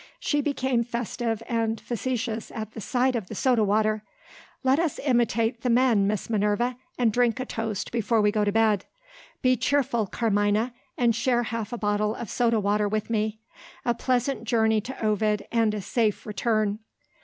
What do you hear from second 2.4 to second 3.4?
at the sight of the